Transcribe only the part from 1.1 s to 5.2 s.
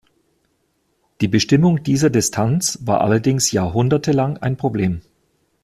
Die Bestimmung dieser Distanz war allerdings jahrhundertelang ein Problem.